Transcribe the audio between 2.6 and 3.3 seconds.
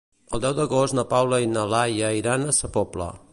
Sa Pobla.